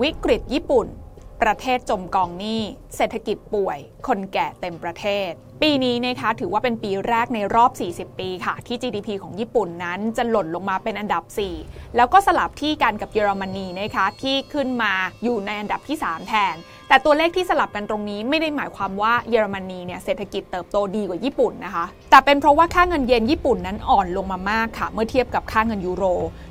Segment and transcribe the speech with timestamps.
[0.00, 0.86] วิกฤตญี่ปุ่น
[1.42, 2.62] ประเทศจมกองหนี้
[2.96, 5.30] เศรษฐกิจป่วย คนแก่เต็มประเทศ
[5.62, 11.22] ปีนี้นะคะถือว่าเป็นปีแรกในรอบ 40 ปีค่ะ ที่ GDP ของญี่ปุ่นนั้นจะหล่นลงมาเป็นอันดับ
[11.60, 14.92] 4 แล้วก็สลับที่กันกับเยอรมนีนะคะที่ขึ้นมา
[15.24, 16.54] อยู่ในอันดับที่ 3 แทน
[16.92, 26.04] แต่ตัวเลขที่สลับกันตรงนี้ไม่ได้หมายความว่าเยอรมนีเนี่ยเศรษฐกิจเติบโตดีกว่าญี่ปุ่นนะคะ แต่เป็นเพราะว่าค่าเงินเยนญี่ปุ่นนั้นอ่อนลงมามากค่ะ เมื่อเทียบกับค่าเงินยูโร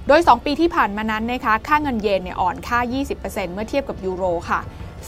[0.08, 2.80] โดย 2 ปีที่ผ่านมานั้นนะคะค่าเงินเยนเนี่ยอ่อนค่า
[3.18, 4.60] 20%เมื่อเทียบกับยูโรค่ะ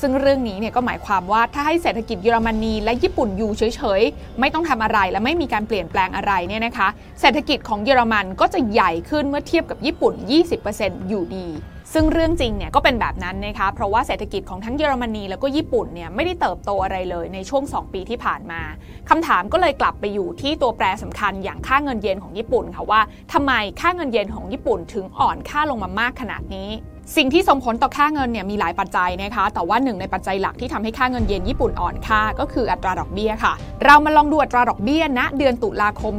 [0.02, 6.88] ซึ่งเรื่องนี้เนี่ยก็หมายความว่าถ้าให้เศรษฐกิจเยอรมนีและญี่ปุ่นอยู่เฉยๆ ไม่ต้องทำอะไรและไม่มีการเปลี่ยนแปลงอะไรเนี่ยนะคะ
[7.22, 10.14] เศรษฐกิจของเยอรมันก็จะใหญ่ขึ้นเมื่อเทียบกับญี่ปุ่น
[10.62, 11.48] 20%อยู่ดี
[11.94, 18.62] ซึ่งเรื่องจริงเนี่ยก็เป็นแบบนั้นนะคะเพราะว่าเศรษฐกิจของทั้งเยอรมนีแล้วก็ญี่ปุ่นเนี่ยไม่ได้เติบโตอะไรเลยในช่วง 2 ปีที่ผ่านมา
[19.10, 23.02] คำถามก็เลยกลับไปอยู่ที่ตัวแปรสำคัญอย่างค่าเงินเยนของญี่ปุ่นค่ะว่า
[23.34, 26.70] ทำไมค่าเงินเยนของญี่ปุ่นถึงอ่อนค่าลงมามากขนาดนี้
[27.16, 33.54] สิ่งที่ส่งผลต่อค่าเงินเนี่ยมีหลายปัจจัยนะคะ แต่ว่าหนึ่งในปัจจัยหลักที่ทำให้ค่าเงินเยนญี่ปุ่นอ่อนค่าก็คืออัตราดอกเบี้ยค่ะ
[33.86, 36.14] เรามาลองดูอัตราดอกเบี้ยณเดือนตุลาคม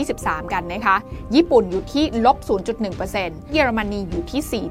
[0.00, 0.96] 2023 กันนะคะ
[1.34, 2.36] ญี่ปุ่นอยู่ที่ลบ
[2.94, 4.64] 0.1%เยอรมนีอยู่ที่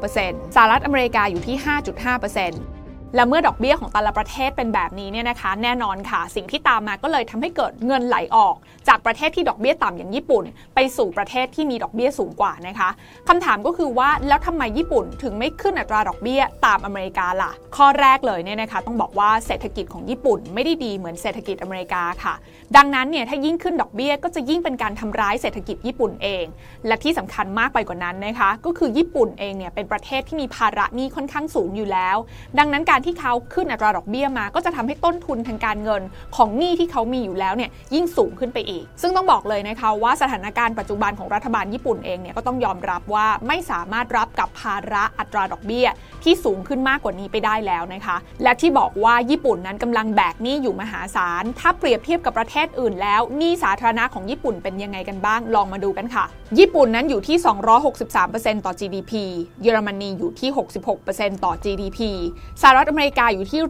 [0.00, 2.79] 4.5%สหรัฐอเมริกาอยู่ที่ 5.5%
[3.14, 8.54] และเมื่อดอกเบี้ยของแต่ละประเทศเป็นแบบนี้เนี่ยนะคะ แน่นอนค่ะ สิ่งที่ตามมาก็เลยทำให้เกิดเงินไหลออก
[8.88, 10.44] จากประเทศที่ดอกเบี้ยต่ำอย่างญี่ปุ่น
[10.74, 12.88] ไปสู่ประเทศที่มีดอกเบี้ยสูงกว่านะคะ
[13.28, 22.34] คำถามก็คือว่าแล้วทำไมญี่ปุ่นถึงไม่ขึ้นอัตราดอกเบี้ยตามอเมริกาล่ะ ข้อแรกเลยเนี่ยนะคะ ต้องบอกว่าเศรษฐกิจของญี่ปุ่นไม่ได้ดีเหมือนเศรษฐกิจอเมริกาค่ะ
[22.76, 26.44] ดังนั้นเนี่ยถ้ายิ่งขึ้นดอกเบี้ยก็จะยิ่งเป็นการทำร้ายเศรษฐกิจญี่ปุ่นเอง
[26.86, 32.16] และที่สำคัญมากไปกว่านั้นนะคะ ก็คือญี่ปุ่นเองเนี่ยเป็นประเทศที่มีภาระหนี้ค่อนข้างสูงอยู่แล้ว
[32.58, 36.02] ดังนั้นการที่เขาขึ้นอัตราดอกเบี้ยมา ก็จะทำให้ต้นทุนทางการเงิน
[36.36, 45.86] ของหนี้ที่เขามีอยู่แล้วเนี่ยยิ่งสูงขึ้นไปอีก ซึ่งต้องบอกเลยนะคะว่าสถานการณ์ปัจจุบันของรัฐบาลญี่ปุ่นเองเนี่ยก็ต้องยอมรับว่าไม่สามารถรับกับภาระอัตราดอกเบี้ย
[46.24, 56.24] ที่สูงขึ้นมากกว่านี้ไปได้แล้วนะคะ และที่บอกว่าญี่ปุ่นนั้นกำลังแบกหนี้อยู่มหาศาล ถ้าเปรียบเทียบกับประเทศอื่นแล้วหนี้สาธารณะของญี่ปุ่นเป็นยังไงกันบ้าง ลองมาดูกันค่ะ
[56.58, 57.36] ญี่ปุ่นนั้นอยู่ที่
[58.02, 59.12] 263%ต่อ GDP
[59.62, 60.50] เยอรมนีอยู่ที่
[60.96, 61.98] 66%ต่อ GDP
[62.62, 63.60] สหรัฐอเมริกาอยู่ที่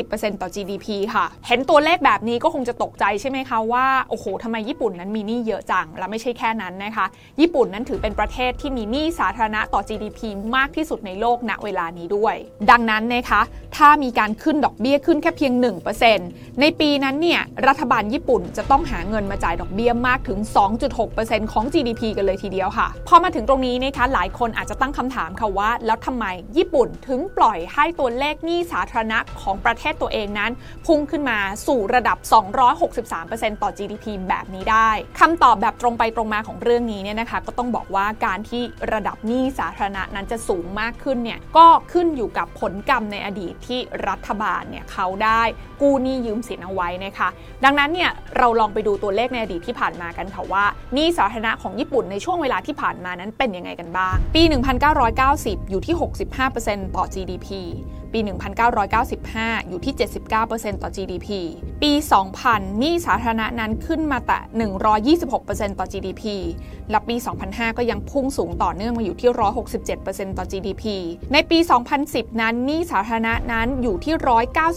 [0.00, 7.06] 120%ต่อ GDP ค่ะ เห็นตัวเลขแบบนี้ก็คงจะตกใจใช่ไหมคะว่า โอ้โหทำไมญี่ปุ่นนั้นมีหนี้เยอะจัง และไม่ใช่แค่นั้นนะคะ
[7.40, 10.20] ญี่ปุ่นนั้นถือเป็นประเทศที่มีหนี้สาธารณะต่อ GDP
[10.56, 12.34] มากที่สุดในโลกณเวลานี้ด้วย
[12.70, 13.40] ดังนั้นนะคะ
[13.76, 15.52] ถ้ามีการขึ้นดอกเบี้ยขึ้นแค่เพียง
[16.06, 20.38] 1%ในปีนั้นเนี่ยรัฐบาลญี่ปุ่นจะต้องหาเงินมาจ่ายดอกเบี้ยมากถึง
[20.96, 26.24] 2.6%ของ GDP กันเลยทีเดียวค่ะ พอมาถึงตรงนี้นะคะหลายคนอาจจะตั้งคำถามค่ะว่า แล้วทำไม
[26.56, 30.52] ญี่ปุ่นถึงปล่อยให้ตัวเลขหนี้สาธารณะของประเทศตัวเองนั้น
[30.86, 32.18] พุ่งขึ้นมาสู่ระดับ
[32.90, 34.90] 263%ต่อ GDP แบบนี้ได้
[35.20, 38.62] คำตอบแบบตรงไปตรงมาของเรื่องนี้เนี่ยนะคะ ก็ต้องบอกว่าการที่
[38.92, 45.42] ระดับหนี้สาธารณะนั้นจะสูงมากขึ้นเนี่ยก็ขึ้นอยู่กับผลกรรมในอดีตที่รัฐบาลเนี่ยเขาได้
[45.80, 47.28] กู้หนี้ยืมสินเอาไว้นะคะ
[47.64, 50.64] ดังนั้นเนี่ยเราลองไปดูตัวเลขในอดีตที่ผ่านมากันค่ะว่า
[50.94, 54.42] หนี้สาธารณะของญี่ปุ่นในช่วงเวลาที่ผ่านมานั้นเป็นยังไงกันบ้าง ปี
[55.06, 55.94] 1990 อยู่ที่
[56.44, 57.48] 65%ต่อ GDP
[58.12, 58.20] ปี
[58.94, 59.94] 1995 อยู่ที่
[60.38, 61.28] 79%ต่อ GDP
[61.82, 61.92] ปี
[62.36, 64.38] 2000 หนี้สาธารณะนั้นขึ้นมาแต่
[65.08, 66.22] 126%ต่อ GDP
[66.90, 69.30] และปี 2005 ก็ยังพุ่งสูงต่อเนื่องมาอยู่ที่
[69.82, 70.84] 167%ต่อ GDP
[71.32, 71.58] ในปี
[72.00, 74.14] 2010 นั้นหนี้สาธารณะนั้นอยู่ที่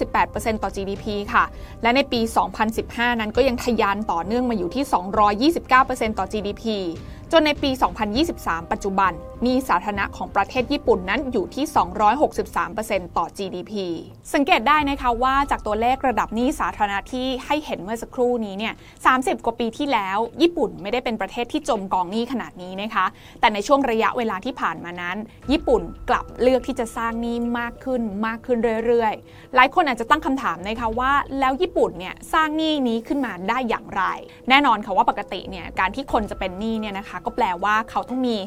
[0.02, 1.44] 198%ต่อ GDP ค่ะ
[1.82, 2.22] และในปี
[2.70, 4.84] 2015 นั้นก็ยังทะยานต่อเนื่องมาอยู่ที่
[5.32, 6.66] 229%ต่อ GDP
[7.32, 7.72] จนในปี
[8.22, 9.12] 2023 ปัจจุบัน
[9.44, 11.66] หนี้สาธารณะของประเทศญี่ปุ่นนั้นอยู่ที่
[12.22, 13.74] 263%ต่อ GDP
[14.34, 18.74] สังเกตได้นะคะว่าจากตัวเลขระดับหนี้สาธารณะที่ให้เห็นเมื่อสักครู่นี้เนี่ย
[19.10, 23.06] 30 กว่าปีที่แล้ว ญี่ปุ่นไม่ได้เป็นประเทศที่จมกองหนี้ขนาดนี้นะคะ
[23.40, 25.18] แต่ในช่วงระยะเวลาที่ผ่านมานั้น
[25.52, 34.04] ญี่ปุ่นกลับเลือกที่จะสร้างหนี้มากขึ้นมากขึ้นเรื่อยๆ หลายคนอาจจะตั้งคำถามนะคะว่าแล้วญี่ปุ่นเนี่ยสร้างหนี้นี้ขึ้นมาได้อย่างไร
[34.50, 38.38] แน่นอนค่ะว่าปกติเนี่ยการที่คนจะเป็นหนี้เนี่ยนะคะก็แปลว่าเขาต้องมี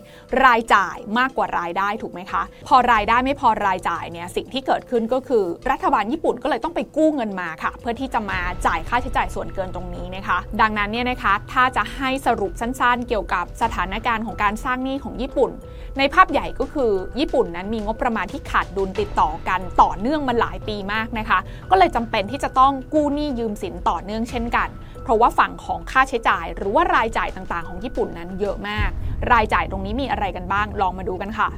[0.45, 15.51] รายจ่ายมากกว่ารายได้ถูกไหมคะ พอรายได้ไม่พอรายจ่ายเนี่ยสิ่งที่เกิดขึ้นก็คือ รัฐบาลญี่ปุ่นก็เลยต้องไปกู้เงินมาค่ะ เพื่อที่จะมาจ่ายค่าใช้จ่ายส่วนเกินตรงนี้นะคะ ดังนั้นเนี่ยนะคะถ้าจะให้สรุปสั้นๆ เกี่ยวกับสถานการณ์ของการสร้างหนี้ของญี่ปุ่น
[15.99, 21.39] ในภาพใหญ่ก็คือญี่ปุ่นนั้นมีงบประมาณที่ขาดดุลติดต่อกันต่อเนื่องมาหลายปีมากนะคะ
[21.71, 24.69] ก็เลยจำเป็นที่จะต้องกู้หนี้ยืมสินต่อเนื่องเช่นกัน
[25.09, 28.91] เพราะว่าฝั่งของค่าใช้จ่าย หรือว่ารายจ่ายต่างๆ ของญี่ปุ่นนั้นเยอะมาก
[29.33, 31.49] รายจ่ายตรงนี้มีอะไรกันบ้างลองมาดูกันค่ะ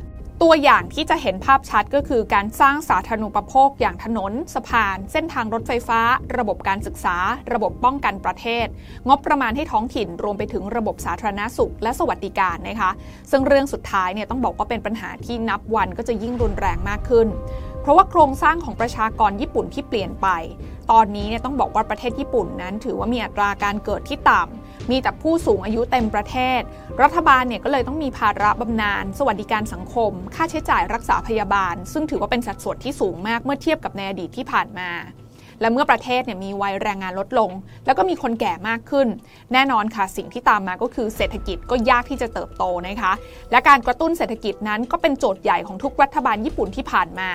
[0.42, 6.00] ตัวอย่างที่จะเห็นภาพชัดก็คือการสร้างสาธารณูปโภคอย่างถนน สะพาน เส้นทางรถไฟฟ้า
[6.38, 7.16] ระบบการศึกษา
[7.52, 8.66] ระบบป้องกันประเทศ
[9.08, 12.90] งบประมาณให้ท้องถิ่นรวมไปถึงระบบสาธารณสุข และสวัสดิการนะคะ
[13.30, 17.28] ซึ่งเรื่องสุดท้ายเนี่ยต้องบอกว่าเป็นปัญหาที่นับวันก็จะยิ่งรุนแรงมากขึ้น
[17.82, 20.28] เพราะว่าโครงสร้างของประชากรญี่ปุ่นที่เปลี่ยนไป
[20.90, 26.60] ตอนนี้เนี่ยต้องบอกว่าประเทศญี่ปุ่นนั้น ถือว่ามีอัตราการเกิดที่ต่ำมีแต่ผู้สูงอายุเต็มประเทศ
[27.02, 34.90] รัฐบาลเนี่ยก็เลยต้องมีภาระบำนาญสวัสดิการสังคม ค่าใช้จ่ายรักษาพยาบาล ซึ่งถือว่าเป็นสัดส่วนที่สูงมากเมื่อเทียบกับในอดีตที่ผ่านมา
[35.60, 37.50] และเมื่อประเทศเนี่ยมีวัยแรงงานลดลง
[37.86, 39.08] แล้วก็มีคนแก่มากขึ้น
[39.52, 43.12] แน่นอนค่ะสิ่งที่ตามมาก็คือเศรษฐกิจก็ยากที่จะเติบโตนะคะ
[43.50, 47.30] และการกระตุ้นเศรษฐกิจนั้นก็เป็นโจทย์ใหญ่ของทุกรัฐบาลญี่ปุ่นที่ผ่านมา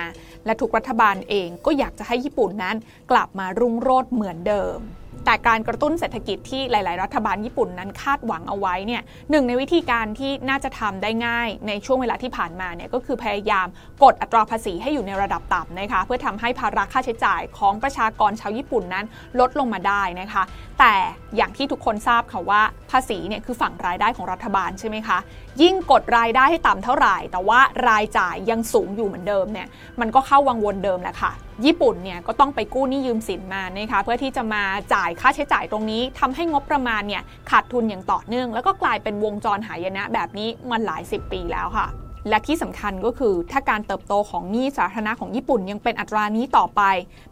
[0.45, 2.75] และทุกรัฐบาลเองก็อยากจะให้ญี่ปุ่นนั้น
[3.12, 4.80] กลับมารุ่งโรจน์เหมือนเดิม
[5.25, 9.01] แต่การกระตุ้นเศรษฐกิจที่หลาย ๆ รัฐบาลญี่ปุ่นนั้นคาดหวังเอาไว้เนี่ย
[9.31, 13.68] หนึ่งในวิธีการที่น่าจะทำได้ง่ายในช่วงเวลาที่ผ่านมาเนี่ยก็คือพยายาม
[14.04, 19.06] กดอัตราภาษีให้อยู่ในระดับต่ำนะคะเพื่อทำให้ภาระค่าใช้จ่ายของประชากรชาวญี่ปุ่นนั้น
[19.39, 20.44] ลดลงมาได้นะคะ
[20.80, 20.94] แต่
[21.36, 22.62] อย่างที่ทุกคนทราบค่ะว่า
[22.92, 25.18] ภาษีเนี่ยคือฝั่งรายได้ของรัฐบาลใช่ไหมคะ
[25.62, 29.68] ยิ่งกดรายได้ให้ต่ำเท่าไหร่ แต่ว่ารายจ่ายยังสูงอยู่เหมือนเดิมเนี่ย
[30.00, 31.32] มันก็เข้าวังวนเดิมแหละค่ะ
[31.66, 41.88] ญี่ปุ่นเนี่ยก็ต้องไปกู้หนี้ยืมสินมานะคะเพื่อที่จะมาจ่ายค่าใช้จ่ายตรงนี้ทำให้งบประมาณเนี่ยขาดทุนอย่างต่อเนื่อง แล้วก็กลายเป็นวงจรหายนะแบบนี้มาหลายสิบปีแล้วค่ะ
[42.30, 46.81] และที่สำคัญก็คือถ้าการเติบโตของหนี้สาธารณะของญี่ปุ่นยังเป็นอัตรานี้ต่อไป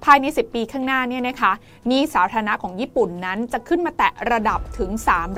[0.03, 1.51] ภายใน 10 ปีข้างหน้าเนี่ยนะคะ
[1.87, 4.91] หนี้สาธารณะของญี่ปุ่นนั้นจะขึ้นมาแตะระดับถึง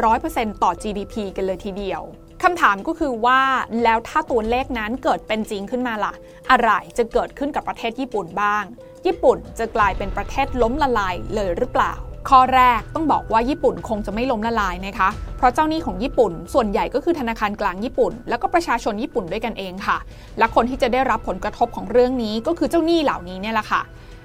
[0.07, 2.02] 300%ต่อ GDP กันเลยทีเดียว
[2.44, 3.42] คำถามก็คือว่า
[3.84, 6.13] แล้วถ้าตัวเลขนั้นเกิดเป็นจริงขึ้นมาล่ะ
[6.51, 8.63] อะไรจะเกิดขึ้นกับประเทศญี่ปุ่นบ้าง
[9.06, 11.94] ญี่ปุ่นจะกลายเป็นประเทศล้มละลายเลยหรือเปล่า
[12.30, 19.98] ข้อแรกต้องบอกว่าญี่ปุ่นคงจะไม่ล้มละลายนะคะ เพราะเจ้าหนี้ของญี่ปุ่น ส่วนใหญ่ก็คือธนาคารกลางญี่ปุ่น แล้วก็ประชาชนญี่ปุ่นด้วยกันเองค่ะ
[20.38, 23.81] และคนที่จะได้รับผลกระทบของเรื่องนี้ก็คือเจ้าหนี้เหล่านี้เนี่ยแหละค่ะ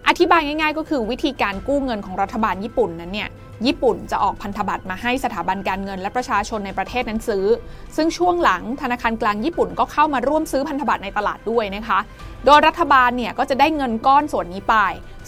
[0.08, 3.28] อธิบายง่าย ๆ ก็คือวิธีการกู้เงินของรัฐบาลญี่ปุ่นนั้นเนี่ย
[3.66, 7.44] ญี่ปุ่นจะออกพันธบัตรมาให้สถาบันการเงิน และประชาชนในประเทศนั้นซื้อ
[7.96, 11.98] ซึ่งช่วงหลังธนาคารกลางญี่ปุ่นก็เข้ามาร่วมซื้อพันธบัตรในตลาดด้วยนะคะ
[12.46, 14.76] โดยรัฐบาลเนี่ยก็จะได้เงินก้อนส่วนนี้ไป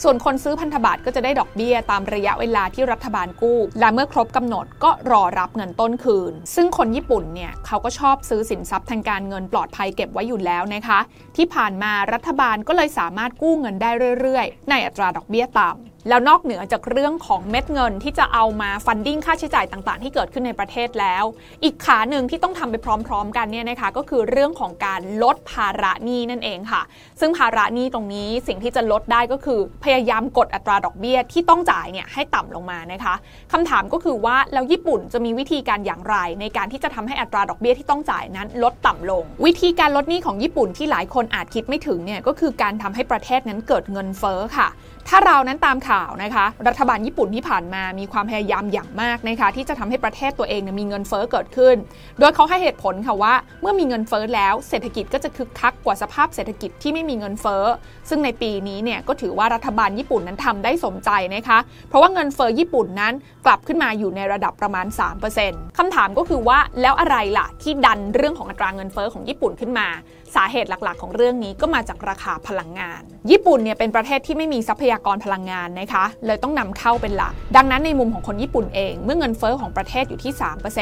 [0.02, 10.98] ส่วนคนซื้อพันธบัตรก็จะได้ดอกเบี้ยตามระยะเวลาที่รัฐบาลกู้ และเมื่อครบกำหนดก็รอรับเงินต้นคืน ซึ่งคนญี่ปุ่นเนี่ยเขาก็ชอบซื้อสินทรัพย์ทางการเงินปลอดภัยเก็บไว้อยู่แล้วนะคะ
[11.36, 13.90] ที่ผ่านมารัฐบาลก็เลยสามารถกู้เงินได้
[14.20, 21.24] เรื่อย ๆ ในอัตราดอกเบี้ยต่ำ แล้วนอกเหนือจากเรื่องของเม็ดเงินที่จะเอามาฟันดิ้งค่าใช้จ่ายต่างๆ ที่เกิดขึ้นในประเทศแล้ว
[21.64, 22.76] อีกขาหนึ่งที่ต้องทำไป
[23.08, 26.82] พร้อม ๆ กันเนี่ยนะคะก็คือเรื่องของการลดภาระหนี้นั่นเองค่ะ
[27.20, 33.14] ซึ่งภาระหนี้ตรงนี้สิ่งที่จะลดได้ก็คือ พยายามกดอัตราดอกเบี้ยที่ต้องจ่ายเนี่ยให้ต่ำลงมานะคะ
[33.52, 44.68] คำถามก็คือว่าแล้วญี่ปุ่นจะมีวิธีการอย่างไร ในการที่จะทำให้อัตราดอกเบี้ยที่ต้องจ่ายนั้น ลดต่ำลง วิธีการลดหนี้ของญี่ปุ่นที่หลายคนอาจคิดไม่ถึงเนี่ยก็คือการทำให้ประเทศนั้นเกิดเงินเฟ้อค่ะ
[45.08, 45.91] ถ้าเรานั้นตามข่าว
[46.22, 51.76] นะคะ รัฐบาลญี่ปุ่นที่ผ่านมามีความพยายามอย่างมากนะคะที่จะทำให้ประเทศตัวเองมีเงินเฟ้อเกิดขึ้น
[52.20, 57.64] โดยเขาให้เหตุผลค่ะว่า เมื่อมีเงินเฟ้อแล้วเศรษฐกิจก็จะคึกคักกว่าสภาพเศรษฐกิจที่ไม่มีเงินเฟ้อ
[58.08, 61.58] ซึ่งในปีนี้เนี่ยก็ถือว่ารัฐบาลญี่ปุ่นนั้นทำได้สมใจนะคะ
[61.88, 63.14] เพราะว่าเงินเฟ้อญี่ปุ่นนั้น
[63.46, 64.86] กลับขึ้นมาอยู่ในระดับประมาณ
[65.32, 69.88] 3%คำถามก็คือว่าแล้วอะไรล่ะที่ดันเรื่องของอัตราเงินเฟ้อของญี่ปุ่นขึ้นมา
[70.34, 80.32] สาเหตุหลักๆ ของเรื่องนี้ก็มาจากราคาพลังงาน ญี่ปุ่นเนี่ยเป็นประเทศที่ไม่มีทรัพยากรพลังงานนะคะ เลยต้องนำเข้าเป็นหลัก ดังนั้นในมุมของคนญี่ปุ่นเอง เมื่อเงินเฟอ้อของประเทศอยู่ที่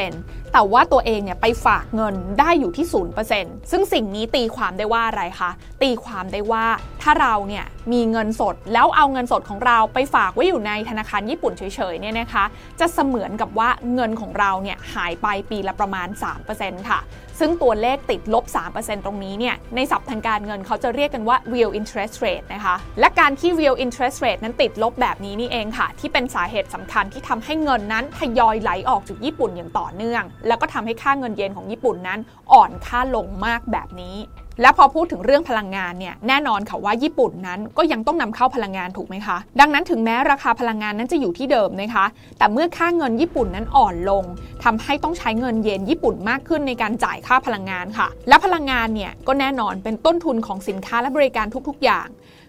[0.01, 2.85] 3%แต่ว่าตัวเองเนี่ยไปฝากเงินได้อยู่ที่
[3.29, 5.51] 0%ซึ่งสิ่งนี้ตีความได้ว่าอะไรคะ
[5.81, 6.65] ตีความได้ว่า
[7.01, 12.43] ถ้าเราเนี่ยมีเงินสดแล้วเอาเงินสดของเราไปฝากไว้อยู่ในธนาคารญี่ปุ่นเฉยๆเนี่ยนะคะ
[12.79, 16.07] จะเสมือนกับว่าเงินของเราเนี่ยหายไปปีละประมาณ
[16.49, 16.99] 3%ค่ะ
[17.39, 18.45] ซึ่งตัวเลขติดลบ
[18.75, 32.19] 3%ตรงนี้เนี่ยในศัพท์ทางการเงินเขาจะเรียกกันว่า real interest rate นะคะ และการที่ real interest rate นั้นติดลบแบบนี้นี่เองค่ะ ที่เป็นสาเหตุสำคัญที่ทำให้เงินนั้นทยอยไหลออกจากญี่ปุ่นอย่างต่อเนื่อง แล้วก็ทำให้ค่าเงินเยนของญี่ปุ่นนั้น
[32.53, 34.17] อ่อนค่าลงมากแบบนี้
[34.61, 42.05] และพอพูดถึงเรื่องพลังงานเนี่ยแน่นอนค่ะว่าญี่ปุ่นนั้นก็ยังต้องนำเข้าพลังงานถูกไหมคะ ดังนั้นถึงแม้ราคาพลังงานนั้นจะอยู่ที่เดิมนะคะ
[42.37, 44.23] แต่เมื่อค่าเงินญี่ปุ่นนั้นอ่อนลง
[44.63, 52.07] ทำให้ต้องใช้เงินเยนญี่ปุ่นมากขึ้นในการจ่ายค่าพลังงานค่ะ และพลังงานเนี่ยก็แน่นอนเป็นต้นทุนของสินค้าและบริการทุกๆอย่าง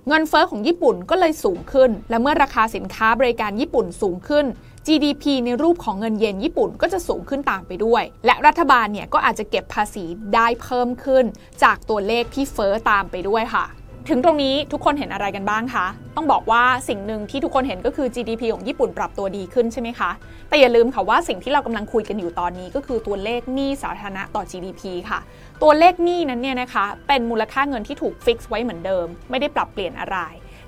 [0.09, 4.47] เงินเฟอ้อของญี่ปุ่นก็เลยสูงขึ้น และเมื่อราคาสินค้าบริการญี่ปุ่นสูงขึ้น
[4.87, 10.05] GDP ในรูปของเงินเยนญี่ปุ่นก็จะสูงขึ้นตามไปด้วย และรัฐบาลเนี่ยก็อาจจะเก็บภาษี
[10.35, 11.25] ได้เพิ่มขึ้น
[11.63, 13.65] จากตัวเลขที่เฟอ้อตามไปด้วยค่ะ
[14.09, 20.11] ถึงตรงนี้ทุกคนเห็นอะไรกันบ้างคะ ต้องบอกว่าสิ่งหนึ่งที่ทุกคนเห็นก็คือ GDP ของญี่ปุ่นปรับตัวดีขึ้นใช่ไหมคะ
[20.49, 25.21] แต่อย่าลืมค่ะว่าสิ่งที่เรากำลังคุยกันอยู่ตอนนี้ก็คือตัวเลขหนี้สาธารณะต่อ GDP ค่ะ
[25.63, 30.19] ตัวเลขหนี้นั้นเนี่ยนะคะ เป็นมูลค่าเงินที่ถูกฟิกซ์ไว้เหมือนเดิม ไม่ได้ปรับเปลี่ยนอะไร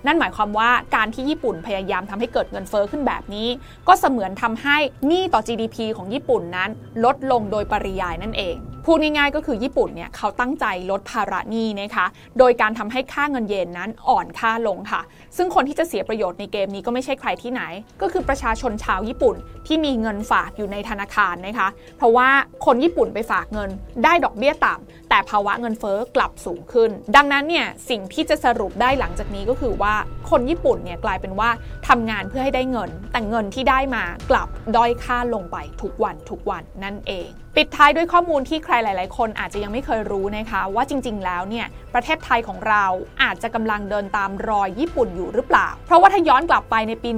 [0.06, 3.48] นั่นหมายความว่าการที่ญี่ปุ่นพยายามทำให้เกิดเงินเฟอ้อขึ้นแบบนี้
[3.88, 4.76] ก็เสมือนทำให้
[5.06, 6.70] หนี้ต่อ GDP ของญี่ปุ่นนั้น
[7.04, 12.06] ลดลงโดยปริยายนั่นเอง พูดง่ายๆ ก็คือญี่ปุ่นเนี่ยเขาตั้งใจลดภาระหนี้นะคะ
[12.38, 15.00] โดยการทำให้ค่าเงินเยนนั้นอ่อนค่าลงค่ะ
[15.36, 17.62] ซึ่งคนที่จะเสียประโยชน์ในเกมนี้ก็ไม่ใช่ใครที่ไหน
[18.02, 19.36] ก็คือประชาชนชาวญี่ปุ่น
[19.66, 22.28] ที่มีเงินฝากอยู่ในธนาคารนะคะ เพราะว่า
[22.66, 23.70] คนญี่ปุ่นไปฝากเงิน
[24.04, 29.94] ได้ดอกเบี้ยต่ำแต่ภาวะเงินเฟอ้อกลับสูงขึ้น ดังนั้นเนี่ยสิ่งที่จะสรุปได้หลังจากนี้ก็คือว่า
[30.30, 31.50] คนญี่ปุ่นเนี่ยกลายเป็นว่า
[31.88, 42.84] ทำงานเพื่อให้ได้เงิน แต่เงินที่ได้มากลับด้อยค่าลงไปทุกวันทุกวันนั่นเอง ปิดท้ายด้วยข้อมูลที่ใครหลาย ๆ คนอาจจะยังไม่เคยรู้นะคะ ว่าจริง ๆ แล้วเนี่ยประเทศไทยของเรา
[43.22, 47.10] อาจจะกำลังเดินตามรอยญี่ปุ่นอยู่หรือเปล่า เพราะว่าถ้าย้อนกลับไปในปี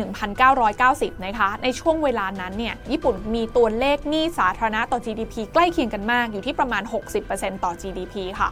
[0.59, 6.83] 1990 นะคะ ในช่วงเวลานั้นเนี่ยญี่ปุ่นมีตัวเลขหนี้สาธารณะต่อ GDP ใกล้เคียงกันมากอยู่ที่ประมาณ
[7.23, 8.49] 60%ต่อ GDP ค่ะ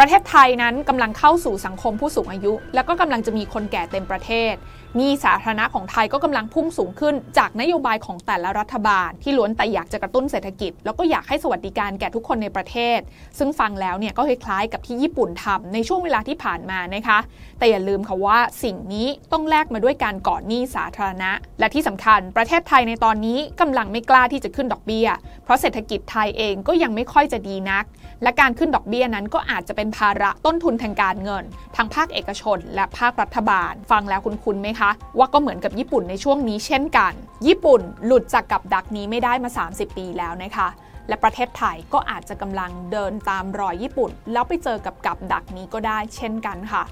[0.00, 4.54] ประเทศไทยนั้นกำลังเข้าสู่สังคมผู้สูงอายุ แล้วก็กำลังจะมีคนแก่เต็มประเทศ
[4.96, 12.98] หนี้สาธารณะของไทยก็กำลังพุ่งสูงขึ้น จากนโยบายของแต่ละรัฐบาล ที่ล้วนแต่อยากจะกระตุ้นเศรษฐกิจ แล้วก็อยากให้สวัสดิการแก่ทุกคนในประเทศ
[13.38, 17.18] ซึ่งฟังแล้วเนี่ยก็คล้ายๆกับที่ญี่ปุ่นทำในช่วงเวลาที่ผ่านมานะคะ
[17.58, 25.08] แต่อย่าลืมค่ะว่าสิ่งนี้ต้องแลกมาด้วยการก่อหนี้สาธารณะ และที่สำคัญประเทศไทยในตอนนี้กำลังไม่กล้าที่จะขึ้นดอกเบี้ย
[25.44, 27.84] เพราะเศรษฐกิจไทยเองก็ยังไม่ค่อยจะดีนัก
[28.22, 31.44] และการขึ้นดอกเบี้ยนั้นก็อาจจะเป็นภาระต้นทุนทางการเงิน
[31.76, 37.12] ทางภาคเอกชน และภาครัฐบาล ฟังแล้วคุณคุณไหมคะ ว่าก็เหมือนกับญี่ปุ่นในช่วงนี้เช่นกัน
[37.46, 40.68] ญี่ปุ่นหลุดจากกับดักนี้ไม่ได้มา 30 ปีแล้วนะคะ
[41.08, 46.84] และประเทศไทยก็อาจจะกำลังเดินตามรอยญี่ปุ่น แล้วไปเจอกับกับดักนี้ก็ได้เช่นกันค่ะ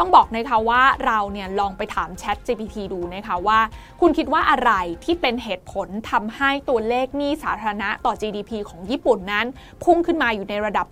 [0.00, 3.60] ต้องบอกนะคะว่าเราเนี่ยลองไปถาม Chat GPT ดูนะคะว่า
[4.00, 4.72] คุณคิดว่าอะไร
[5.04, 9.46] ที่เป็นเหตุผลทำให้ตัวเลขหนี้สาธารณะต่อ GDP ของญี่ปุ่นนั้น
[9.84, 10.86] พุ่งขึ้นมาอยู่ในระดับ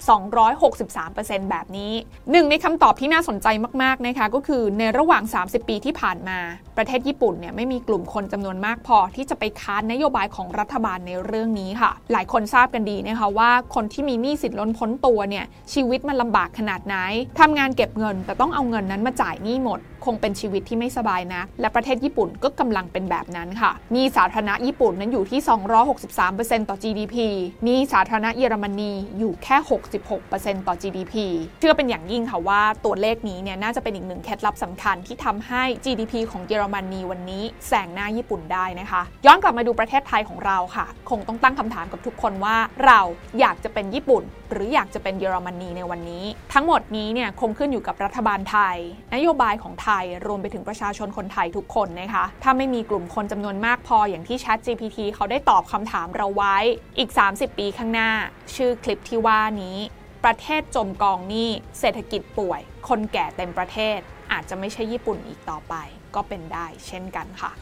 [0.72, 1.92] 263%แบบนี้
[2.30, 3.46] หนึ่งในคำตอบที่น่าสนใจ
[3.82, 6.38] มากๆนะคะก็คือในระหว่าง 30 ปีที่ผ่านมา
[6.76, 16.96] ประเทศญี่ปุ่นเนี่ยไม่มีกลุ่มคนจำนวนมากพอที่จะไปค้านนโยบายของรัฐบาลในเรื่องนี้ค่ะ หลายคนทราบกันดีนะคะว่าคนที่มีหนี้สินล้นพ้นตัวเนี่ยชีวิตมันลำบากขนาดไหน
[17.40, 25.40] ทำงานเก็บเงิน แต่ต้องเอาเงินนั้นมาจ่ายหนี้หมด คงเป็นชีวิตที่ไม่สบายนะ และประเทศญี่ปุ่นก็กำลังเป็นแบบนั้นค่ะมีสาธารณะญี่ปุ่นนั้นอยู่ที่
[26.04, 27.16] 263%ต่อ GDP
[27.66, 29.56] มีสาธารณะเยอรมนีอยู่แค่
[30.12, 31.14] 66%ต่อ GDP
[31.60, 43.00] เชื่อเป็นอย่างยิ่งค่ะว่าตัวเลขนี้เนี่ยน่าจะเป็นอีกหนึ่งเคล็ดลับสำคัญที่ทำให้ GDP ของเยอรมนีวันนี้แซงหน้าญี่ปุ่นได้นะคะ ย้อนกลับมาดูประเทศไทยของเราค่ะ คงต้องตั้งคำถามกับทุกคนว่าเรา
[43.40, 48.76] อยากจะเป็นญี่ปุ่น หรืออยากจะเป็นเยอรมนีในวันนี้ ทั้งหมดนี้เนี่ยคงขึ้นอยู่กับรัฐบาลไทย
[49.14, 56.56] นโยบายของไทยรวมไปถึงประชาชนคนไทยทุกคนนะคะถ้าไม่มีกลุ่มคนจำนวนมากพออย่างที่ Chat GPT เขาได้ตอบคำถามเราไว้
[56.98, 58.10] อีก 30 ปีข้างหน้า
[58.54, 59.78] ชื่อคลิปที่ว่านี้
[60.24, 63.98] ประเทศจมกองหนี้เศรษฐกิจป่วย คนแก่เต็มประเทศ
[64.32, 65.74] อาจจะไม่ใช่ญี่ปุ่นอีกต่อไป
[66.14, 67.52] ก็เป็นได้เช่นกันค่ะ